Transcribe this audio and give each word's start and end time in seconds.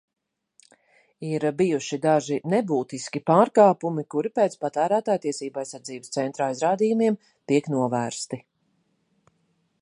Ir 1.31 1.43
bijuši 1.57 1.99
daži 2.05 2.39
nebūtiski 2.53 3.21
pārkāpumi, 3.31 4.05
kuri 4.15 4.31
pēc 4.39 4.57
Patērētāju 4.65 5.23
tiesību 5.27 5.63
aizsardzības 5.65 6.15
centra 6.19 6.49
aizrādījumiem 6.55 7.21
tiek 7.53 7.71
novērsti. 7.77 8.43